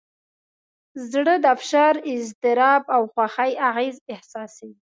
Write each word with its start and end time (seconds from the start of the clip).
زړه 1.11 1.35
د 1.43 1.45
فشار، 1.59 1.95
اضطراب، 2.13 2.81
او 2.95 3.01
خوښۍ 3.13 3.51
اغېز 3.69 3.95
احساسوي. 4.13 4.77